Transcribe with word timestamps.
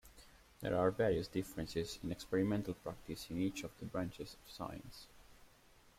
There 0.61 0.75
are 0.75 0.89
various 0.89 1.27
differences 1.27 1.99
in 2.01 2.11
experimental 2.11 2.73
practice 2.73 3.27
in 3.29 3.39
each 3.39 3.63
of 3.63 3.69
the 3.77 3.85
branches 3.85 4.35
of 4.43 4.51
science. 4.51 5.05